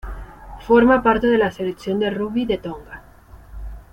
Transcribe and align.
Forma 0.61 1.03
parte 1.03 1.27
de 1.27 1.37
la 1.37 1.51
selección 1.51 1.99
de 1.99 2.09
rugby 2.09 2.47
de 2.47 2.57
Tonga. 2.57 3.03